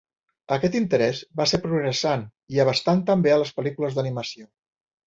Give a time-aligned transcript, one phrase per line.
[0.55, 4.53] Aquest interès va ser progressant i abastant també a les pel·lícules d'animació.